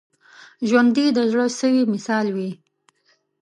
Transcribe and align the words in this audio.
ژوندي 0.67 1.05
د 1.17 1.19
زړه 1.31 1.45
سوي 1.59 1.83
مثال 1.93 2.25
وي 2.35 2.51